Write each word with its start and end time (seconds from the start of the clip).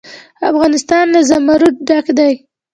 افغانستان 0.49 1.05
له 1.15 1.21
زمرد 1.29 1.75
ډک 1.87 2.05
دی. 2.17 2.33